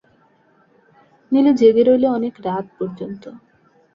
নীলু 1.31 1.51
জেগে 1.59 1.83
রইল 1.83 2.05
অনেক 2.17 2.33
রাত 2.45 2.65
পর্যন্ত। 2.77 3.23